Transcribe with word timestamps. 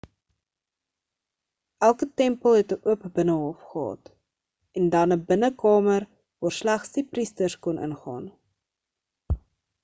elke 1.87 2.05
tempel 2.21 2.51
het 2.59 2.71
'n 2.77 2.81
oop 2.93 3.03
binnehof 3.17 3.59
gehad 3.73 4.03
end 4.81 4.89
dan 4.97 5.13
'n 5.17 5.27
binnekamer 5.29 6.01
waar 6.41 6.57
slegs 6.61 6.91
die 6.97 7.07
priesters 7.13 7.55
kon 7.67 7.77
ingaan 7.89 8.25